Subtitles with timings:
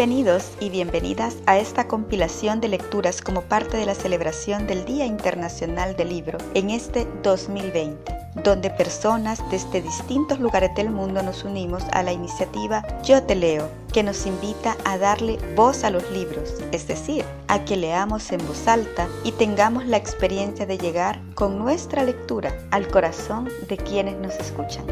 [0.00, 5.04] Bienvenidos y bienvenidas a esta compilación de lecturas como parte de la celebración del Día
[5.04, 8.10] Internacional del Libro en este 2020,
[8.42, 13.68] donde personas desde distintos lugares del mundo nos unimos a la iniciativa Yo te leo,
[13.92, 18.38] que nos invita a darle voz a los libros, es decir, a que leamos en
[18.46, 24.16] voz alta y tengamos la experiencia de llegar con nuestra lectura al corazón de quienes
[24.16, 24.86] nos escuchan.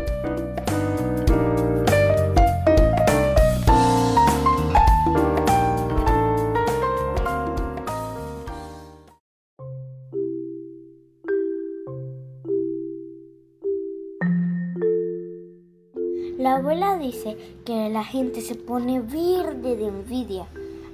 [16.38, 20.46] La abuela dice que la gente se pone verde de envidia.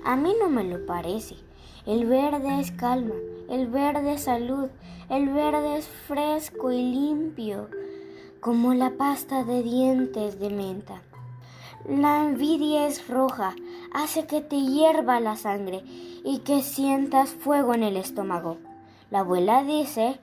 [0.03, 1.35] A mí no me lo parece.
[1.85, 3.13] El verde es calma,
[3.51, 4.71] el verde es salud,
[5.11, 7.69] el verde es fresco y limpio,
[8.41, 11.03] como la pasta de dientes de menta.
[11.87, 13.55] La envidia es roja,
[13.93, 15.83] hace que te hierva la sangre
[16.25, 18.57] y que sientas fuego en el estómago.
[19.11, 20.19] La abuela dice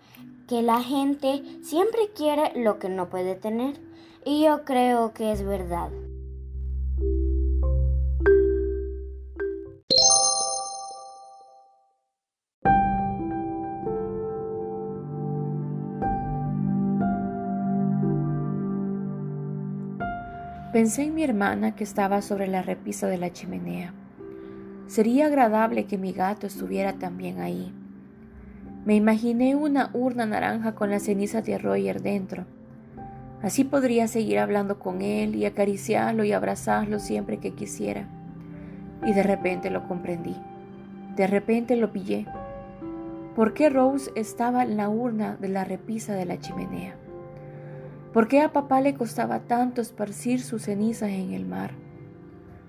[0.48, 3.91] que la gente siempre quiere lo que no puede tener
[4.26, 5.90] y yo creo que es verdad.
[20.72, 23.94] Pensé en mi hermana que estaba sobre la repisa de la chimenea.
[24.88, 27.74] Sería agradable que mi gato estuviera también ahí.
[28.86, 32.46] Me imaginé una urna naranja con las cenizas de Roger dentro
[33.44, 38.08] Así podría seguir hablando con él y acariciarlo y abrazarlo siempre que quisiera.
[39.06, 40.36] Y de repente lo comprendí.
[41.16, 42.28] De repente lo pillé.
[43.36, 46.96] ¿Por qué Rose estaba en la urna de la repisa de la chimenea?
[48.14, 51.72] ¿Por qué a papá le costaba tanto esparcir sus cenizas en el mar?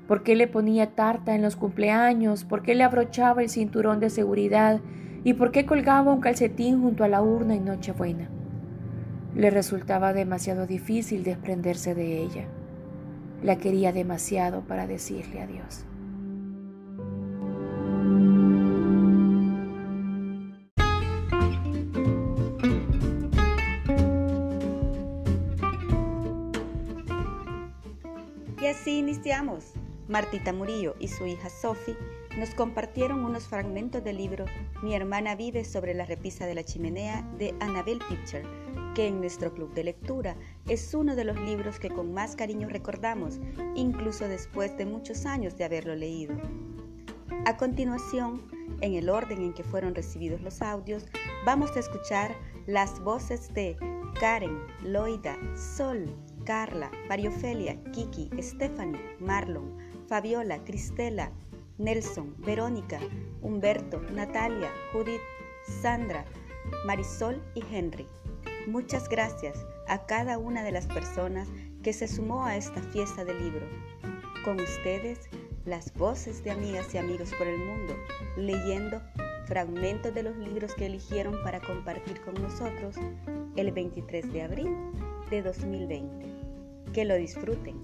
[0.09, 2.45] ¿Por qué le ponía tarta en los cumpleaños?
[2.45, 4.81] ¿Por qué le abrochaba el cinturón de seguridad?
[5.25, 8.29] ¿Y por qué colgaba un calcetín junto a la urna en Nochebuena?
[9.35, 12.49] Le resultaba demasiado difícil desprenderse de ella.
[13.43, 15.85] La quería demasiado para decirle adiós.
[28.61, 29.73] Y así iniciamos.
[30.09, 31.97] Martita Murillo y su hija Sophie
[32.39, 34.45] nos compartieron unos fragmentos del libro
[34.83, 38.45] Mi hermana vive sobre la repisa de la chimenea de Annabelle Pitcher
[38.95, 40.37] que en nuestro club de lectura
[40.69, 43.41] es uno de los libros que con más cariño recordamos,
[43.75, 46.35] incluso después de muchos años de haberlo leído.
[47.47, 48.43] A continuación,
[48.83, 51.07] en el orden en que fueron recibidos los audios,
[51.45, 52.37] vamos a escuchar
[52.67, 53.77] las voces de
[54.21, 56.15] Karen, Loida, Sol,
[56.45, 59.77] Carla, Mariofelia, Kiki, Stephanie, Marlon,
[60.07, 61.33] Fabiola, Cristela,
[61.79, 63.01] Nelson, Verónica,
[63.41, 65.21] Humberto, Natalia, Judith,
[65.81, 66.25] Sandra,
[66.87, 68.07] Marisol y Henry.
[68.67, 71.49] Muchas gracias a cada una de las personas
[71.83, 73.67] que se sumó a esta fiesta del libro.
[74.45, 75.19] Con ustedes,
[75.65, 77.95] las voces de amigas y amigos por el mundo,
[78.37, 79.03] leyendo
[79.47, 82.97] fragmentos de los libros que eligieron para compartir con nosotros
[83.57, 84.77] el 23 de abril
[85.31, 86.27] de 2020.
[86.93, 87.81] Que lo disfruten.